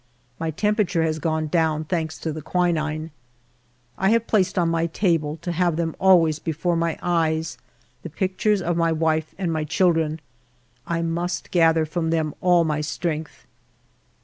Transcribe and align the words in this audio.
My 0.39 0.49
temperature 0.49 1.03
has 1.03 1.19
gone 1.19 1.45
down, 1.45 1.83
thanks 1.83 2.17
to 2.21 2.33
the 2.33 2.41
quinine. 2.41 3.11
I 3.99 4.09
have 4.09 4.25
placed 4.25 4.57
on 4.57 4.67
my 4.67 4.87
table, 4.87 5.37
to 5.43 5.51
have 5.51 5.75
them 5.75 5.95
always 5.99 6.39
before 6.39 6.75
my 6.75 6.97
eyes, 7.03 7.59
the 8.01 8.09
pictures 8.09 8.63
of 8.63 8.75
my 8.75 8.91
wife 8.91 9.35
and 9.37 9.53
my 9.53 9.63
children. 9.63 10.19
I 10.87 11.03
must 11.03 11.51
gather 11.51 11.85
from 11.85 12.09
them 12.09 12.33
all 12.41 12.63
my 12.63 12.81
strength. 12.81 13.45